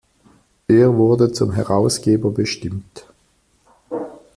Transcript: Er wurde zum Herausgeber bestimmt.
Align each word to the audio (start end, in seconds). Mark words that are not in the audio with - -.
Er 0.67 0.95
wurde 0.95 1.31
zum 1.31 1.51
Herausgeber 1.51 2.31
bestimmt. 2.31 3.05